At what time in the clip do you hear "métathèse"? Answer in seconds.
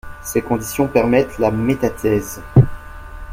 1.51-2.41